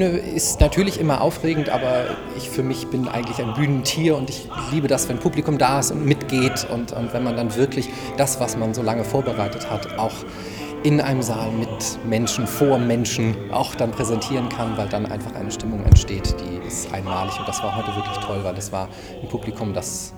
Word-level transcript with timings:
Bühne 0.00 0.18
ist 0.18 0.60
natürlich 0.60 0.98
immer 0.98 1.20
aufregend, 1.20 1.68
aber 1.68 2.06
ich 2.34 2.48
für 2.48 2.62
mich 2.62 2.86
bin 2.86 3.06
eigentlich 3.06 3.38
ein 3.38 3.52
Bühnentier 3.52 4.16
und 4.16 4.30
ich 4.30 4.48
liebe 4.72 4.88
das, 4.88 5.10
wenn 5.10 5.18
Publikum 5.18 5.58
da 5.58 5.80
ist 5.80 5.90
und 5.90 6.06
mitgeht 6.06 6.66
und, 6.72 6.92
und 6.92 7.12
wenn 7.12 7.22
man 7.22 7.36
dann 7.36 7.54
wirklich 7.54 7.90
das, 8.16 8.40
was 8.40 8.56
man 8.56 8.72
so 8.72 8.82
lange 8.82 9.04
vorbereitet 9.04 9.70
hat, 9.70 9.98
auch 9.98 10.14
in 10.84 11.02
einem 11.02 11.20
Saal 11.20 11.50
mit 11.52 11.68
Menschen, 12.08 12.46
vor 12.46 12.78
Menschen 12.78 13.34
auch 13.52 13.74
dann 13.74 13.90
präsentieren 13.90 14.48
kann, 14.48 14.78
weil 14.78 14.88
dann 14.88 15.04
einfach 15.04 15.34
eine 15.34 15.52
Stimmung 15.52 15.84
entsteht, 15.84 16.34
die 16.40 16.66
ist 16.66 16.90
einmalig 16.94 17.38
und 17.38 17.46
das 17.46 17.62
war 17.62 17.76
heute 17.76 17.94
wirklich 17.94 18.16
toll, 18.24 18.40
weil 18.42 18.56
es 18.56 18.72
war 18.72 18.88
ein 19.22 19.28
Publikum, 19.28 19.74
das 19.74 20.14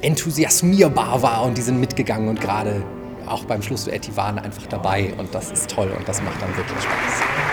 enthusiasmierbar 0.00 1.20
war 1.20 1.42
und 1.42 1.58
die 1.58 1.62
sind 1.62 1.78
mitgegangen 1.78 2.30
und 2.30 2.40
gerade 2.40 2.82
auch 3.26 3.44
beim 3.44 3.60
Schlussduett, 3.60 4.06
die 4.06 4.16
waren 4.16 4.38
einfach 4.38 4.66
dabei 4.66 5.12
und 5.18 5.34
das 5.34 5.50
ist 5.50 5.68
toll 5.68 5.92
und 5.94 6.08
das 6.08 6.22
macht 6.22 6.40
dann 6.40 6.56
wirklich 6.56 6.80
Spaß. 6.80 7.49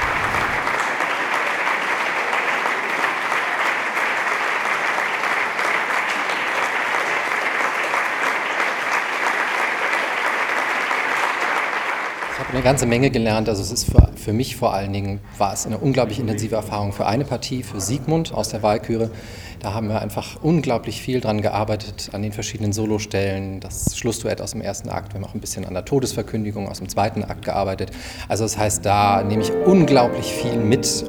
Habe 12.47 12.59
eine 12.59 12.63
ganze 12.63 12.85
Menge 12.85 13.09
gelernt. 13.09 13.49
Also 13.49 13.61
es 13.61 13.71
ist 13.71 13.91
für, 13.91 14.09
für, 14.15 14.31
mich 14.31 14.55
vor 14.55 14.73
allen 14.73 14.93
Dingen 14.93 15.19
war 15.37 15.51
es 15.51 15.65
eine 15.65 15.77
unglaublich 15.77 16.17
intensive 16.17 16.55
Erfahrung 16.55 16.93
für 16.93 17.05
eine 17.05 17.25
Partie, 17.25 17.61
für 17.61 17.81
Siegmund 17.81 18.33
aus 18.33 18.49
der 18.49 18.63
Wahlküre. 18.63 19.11
Da 19.59 19.73
haben 19.73 19.89
wir 19.89 20.01
einfach 20.01 20.41
unglaublich 20.41 21.01
viel 21.01 21.19
dran 21.19 21.41
gearbeitet, 21.41 22.11
an 22.13 22.21
den 22.21 22.31
verschiedenen 22.31 22.71
Solostellen, 22.71 23.59
das 23.59 23.97
Schlussduett 23.97 24.39
aus 24.39 24.51
dem 24.51 24.61
ersten 24.61 24.87
Akt. 24.87 25.13
Wir 25.13 25.19
haben 25.19 25.27
auch 25.27 25.33
ein 25.33 25.41
bisschen 25.41 25.65
an 25.65 25.73
der 25.73 25.83
Todesverkündigung 25.83 26.69
aus 26.69 26.77
dem 26.77 26.87
zweiten 26.87 27.25
Akt 27.25 27.43
gearbeitet. 27.43 27.91
Also 28.29 28.45
das 28.45 28.57
heißt, 28.57 28.85
da 28.85 29.23
nehme 29.23 29.41
ich 29.41 29.51
unglaublich 29.51 30.31
viel 30.31 30.55
mit. 30.55 31.05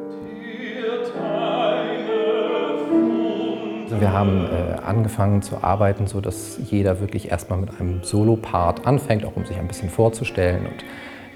Wir 3.97 4.11
haben 4.11 4.45
äh, 4.45 4.79
angefangen 4.85 5.41
zu 5.41 5.63
arbeiten, 5.63 6.05
sodass 6.05 6.57
jeder 6.69 6.99
wirklich 6.99 7.31
erstmal 7.31 7.59
mit 7.59 7.79
einem 7.79 8.03
Solopart 8.03 8.85
anfängt, 8.85 9.23
auch 9.23 9.37
um 9.37 9.45
sich 9.45 9.57
ein 9.57 9.67
bisschen 9.67 9.89
vorzustellen. 9.89 10.65
Und 10.65 10.83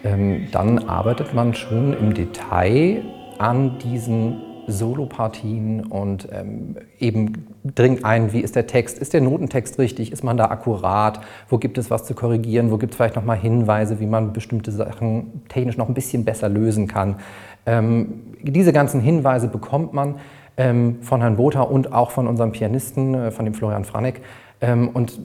dann 0.03 0.79
arbeitet 0.79 1.33
man 1.33 1.53
schon 1.53 1.93
im 1.93 2.13
Detail 2.13 3.03
an 3.37 3.77
diesen 3.77 4.41
Solopartien 4.67 5.85
und 5.85 6.27
ähm, 6.31 6.75
eben 6.99 7.47
dringt 7.63 8.05
ein, 8.05 8.33
wie 8.33 8.39
ist 8.39 8.55
der 8.55 8.67
Text, 8.67 8.97
ist 8.97 9.13
der 9.13 9.21
Notentext 9.21 9.77
richtig, 9.79 10.11
ist 10.11 10.23
man 10.23 10.37
da 10.37 10.45
akkurat, 10.45 11.21
wo 11.49 11.57
gibt 11.57 11.77
es 11.77 11.91
was 11.91 12.05
zu 12.05 12.13
korrigieren, 12.13 12.71
wo 12.71 12.77
gibt 12.77 12.93
es 12.93 12.97
vielleicht 12.97 13.15
nochmal 13.15 13.37
Hinweise, 13.37 13.99
wie 13.99 14.05
man 14.05 14.33
bestimmte 14.33 14.71
Sachen 14.71 15.43
technisch 15.49 15.77
noch 15.77 15.87
ein 15.87 15.93
bisschen 15.93 16.25
besser 16.25 16.49
lösen 16.49 16.87
kann. 16.87 17.17
Ähm, 17.65 18.21
diese 18.41 18.73
ganzen 18.73 19.01
Hinweise 19.01 19.47
bekommt 19.47 19.93
man 19.93 20.15
ähm, 20.57 20.97
von 21.01 21.21
Herrn 21.21 21.35
Botha 21.35 21.61
und 21.61 21.93
auch 21.93 22.11
von 22.11 22.27
unserem 22.27 22.51
Pianisten, 22.51 23.13
äh, 23.15 23.31
von 23.31 23.45
dem 23.45 23.53
Florian 23.53 23.85
Franek. 23.85 24.21
Ähm, 24.61 24.89
und 24.89 25.19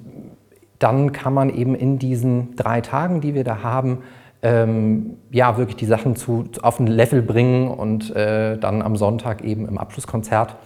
dann 0.79 1.13
kann 1.13 1.35
man 1.35 1.51
eben 1.51 1.75
in 1.75 1.99
diesen 1.99 2.55
drei 2.57 2.81
Tagen, 2.81 3.21
die 3.21 3.35
wir 3.35 3.45
da 3.45 3.63
haben, 3.63 3.99
ähm, 4.43 5.17
ja, 5.31 5.57
wirklich 5.57 5.77
die 5.77 5.87
Sachen 5.87 6.17
zu, 6.17 6.49
auf 6.63 6.79
ein 6.81 6.87
Level 6.87 7.23
bringen 7.23 7.69
und 7.69 8.15
äh, 8.15 8.57
dann 8.59 8.83
am 8.83 8.97
Sonntag 8.97 9.43
eben 9.43 9.67
im 9.67 9.79
Abschlusskonzert 9.79 10.57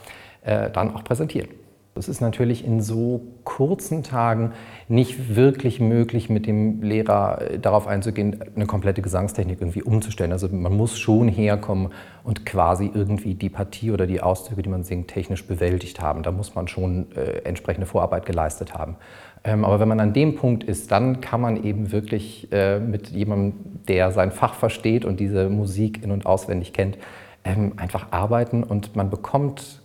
äh, 0.42 0.70
dann 0.70 0.94
auch 0.94 1.04
präsentieren. 1.04 1.48
Es 1.94 2.08
ist 2.08 2.22
natürlich 2.22 2.64
in 2.64 2.80
so 2.80 3.20
kurzen 3.44 4.02
Tagen 4.02 4.52
nicht 4.88 5.36
wirklich 5.36 5.78
möglich, 5.78 6.30
mit 6.30 6.46
dem 6.46 6.82
Lehrer 6.82 7.42
äh, 7.42 7.58
darauf 7.58 7.86
einzugehen, 7.86 8.42
eine 8.56 8.66
komplette 8.66 9.02
Gesangstechnik 9.02 9.60
irgendwie 9.60 9.82
umzustellen. 9.82 10.32
Also 10.32 10.48
man 10.48 10.74
muss 10.74 10.98
schon 10.98 11.28
herkommen 11.28 11.90
und 12.24 12.46
quasi 12.46 12.90
irgendwie 12.92 13.34
die 13.34 13.50
Partie 13.50 13.90
oder 13.90 14.06
die 14.06 14.22
Auszüge, 14.22 14.62
die 14.62 14.70
man 14.70 14.84
singt, 14.84 15.08
technisch 15.08 15.46
bewältigt 15.46 16.00
haben. 16.00 16.22
Da 16.22 16.32
muss 16.32 16.54
man 16.54 16.66
schon 16.66 17.12
äh, 17.14 17.42
entsprechende 17.44 17.86
Vorarbeit 17.86 18.24
geleistet 18.24 18.72
haben. 18.72 18.96
Ähm, 19.44 19.64
aber 19.64 19.78
wenn 19.78 19.88
man 19.88 20.00
an 20.00 20.14
dem 20.14 20.36
Punkt 20.36 20.64
ist, 20.64 20.90
dann 20.92 21.20
kann 21.20 21.42
man 21.42 21.62
eben 21.62 21.92
wirklich 21.92 22.50
äh, 22.52 22.78
mit 22.78 23.08
jemandem, 23.08 23.82
der 23.86 24.12
sein 24.12 24.30
Fach 24.30 24.54
versteht 24.54 25.04
und 25.04 25.20
diese 25.20 25.50
Musik 25.50 26.02
in- 26.02 26.10
und 26.10 26.24
auswendig 26.24 26.72
kennt, 26.72 26.96
ähm, 27.44 27.72
einfach 27.76 28.12
arbeiten 28.12 28.62
und 28.62 28.96
man 28.96 29.10
bekommt 29.10 29.81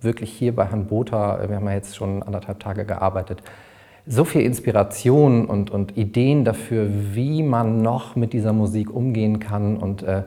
wirklich 0.00 0.32
hier 0.32 0.54
bei 0.54 0.66
Herrn 0.66 0.86
Botha, 0.86 1.40
äh, 1.40 1.48
wir 1.48 1.56
haben 1.56 1.66
ja 1.66 1.74
jetzt 1.74 1.96
schon 1.96 2.22
anderthalb 2.22 2.60
Tage 2.60 2.84
gearbeitet, 2.84 3.42
so 4.06 4.24
viel 4.24 4.40
Inspiration 4.42 5.46
und, 5.46 5.70
und 5.70 5.96
Ideen 5.98 6.44
dafür, 6.44 6.88
wie 7.14 7.42
man 7.42 7.82
noch 7.82 8.16
mit 8.16 8.32
dieser 8.32 8.54
Musik 8.54 8.90
umgehen 8.90 9.38
kann 9.38 9.76
und 9.76 10.02
äh, 10.02 10.22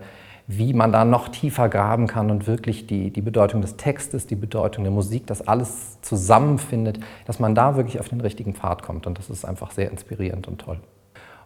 wie 0.48 0.74
man 0.74 0.92
da 0.92 1.06
noch 1.06 1.30
tiefer 1.30 1.70
graben 1.70 2.08
kann 2.08 2.30
und 2.30 2.46
wirklich 2.46 2.86
die, 2.86 3.12
die 3.12 3.22
Bedeutung 3.22 3.62
des 3.62 3.78
Textes, 3.78 4.28
die 4.28 4.36
Bedeutung 4.36 4.84
der 4.84 4.92
Musik, 4.92 5.26
das 5.26 5.48
alles 5.48 6.00
zusammenfindet, 6.02 7.00
dass 7.26 7.40
man 7.40 7.56
da 7.56 7.76
wirklich 7.76 8.00
auf 8.00 8.10
den 8.10 8.22
richtigen 8.22 8.54
Pfad 8.54 8.84
kommt. 8.84 9.08
Und 9.08 9.18
das 9.18 9.30
ist 9.30 9.46
einfach 9.46 9.72
sehr 9.72 9.90
inspirierend 9.90 10.48
und 10.48 10.60
toll. 10.60 10.80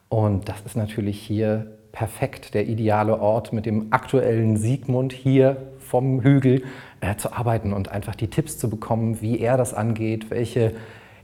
Und 0.09 0.49
das 0.49 0.61
ist 0.65 0.75
natürlich 0.75 1.19
hier 1.19 1.67
perfekt 1.95 2.53
der 2.53 2.67
ideale 2.67 3.19
Ort 3.19 3.53
mit 3.53 3.65
dem 3.65 3.87
aktuellen 3.91 4.57
Siegmund 4.57 5.13
hier 5.13 5.57
vom 5.79 6.21
Hügel 6.21 6.63
äh, 6.99 7.15
zu 7.15 7.31
arbeiten 7.31 7.73
und 7.73 7.89
einfach 7.89 8.15
die 8.15 8.27
Tipps 8.27 8.59
zu 8.59 8.69
bekommen, 8.69 9.21
wie 9.21 9.39
er 9.39 9.57
das 9.57 9.73
angeht, 9.73 10.29
welche 10.29 10.73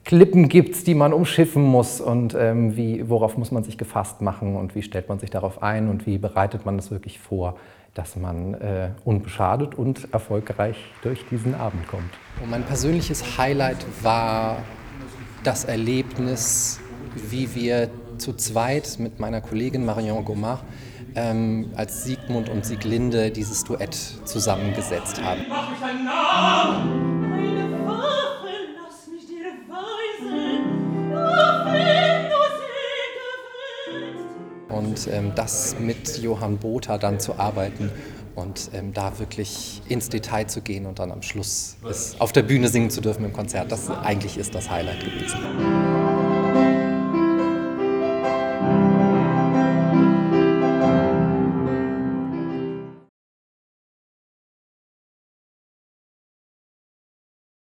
Klippen 0.06 0.50
gibt 0.50 0.76
es, 0.76 0.84
die 0.84 0.96
man 0.96 1.14
umschiffen 1.14 1.62
muss 1.62 2.02
und 2.02 2.36
ähm, 2.40 2.76
wie, 2.76 3.08
worauf 3.08 3.38
muss 3.38 3.52
man 3.52 3.64
sich 3.64 3.78
gefasst 3.78 4.22
machen 4.22 4.56
und 4.56 4.74
wie 4.74 4.82
stellt 4.82 5.09
man 5.09 5.20
sich 5.20 5.30
darauf 5.30 5.62
ein 5.62 5.90
und 5.90 6.08
wie 6.08 6.18
bereitet 6.18 6.66
man 6.66 6.80
es 6.80 6.90
wirklich 6.90 7.20
vor, 7.20 7.58
dass 7.94 8.16
man 8.16 8.53
äh, 8.56 8.90
unbeschadet 9.03 9.76
und 9.76 10.12
erfolgreich 10.14 10.78
durch 11.03 11.26
diesen 11.30 11.53
Abend 11.53 11.86
kommt. 11.88 12.09
Und 12.42 12.50
mein 12.50 12.64
persönliches 12.64 13.38
Highlight 13.38 13.86
war 14.02 14.58
das 15.44 15.66
Erlebnis, 15.66 16.80
wie 17.16 17.54
wir 17.56 17.90
zu 18.18 18.34
zweit 18.34 18.98
mit 19.00 19.20
meiner 19.20 19.42
Kollegin 19.42 19.86
Marion 19.86 20.24
Gomard 20.26 20.64
ähm, 21.16 21.72
als 21.76 22.04
Siegmund 22.04 22.50
und 22.50 22.66
Sieglinde 22.66 23.32
dieses 23.32 23.64
Duett 23.64 23.96
zusammengesetzt 24.26 25.22
haben. 25.22 25.42
Und 34.70 35.08
ähm, 35.12 35.32
das 35.36 35.76
mit 35.80 36.18
Johann 36.20 36.58
Botha 36.58 36.98
dann 36.98 37.20
zu 37.20 37.38
arbeiten 37.38 37.92
und 38.36 38.72
ähm, 38.74 38.94
da 38.94 39.20
wirklich 39.20 39.82
ins 39.88 40.10
Detail 40.10 40.46
zu 40.46 40.62
gehen 40.62 40.86
und 40.86 41.00
dann 41.00 41.12
am 41.12 41.22
Schluss 41.22 41.78
es 41.90 42.20
auf 42.20 42.32
der 42.32 42.44
Bühne 42.44 42.68
singen 42.70 42.90
zu 42.90 43.02
dürfen 43.02 43.26
im 43.26 43.34
Konzert, 43.34 43.72
das 43.72 43.90
eigentlich 43.90 44.38
ist 44.38 44.56
das 44.56 44.70
Highlight 44.70 45.04
gewesen. 45.04 46.11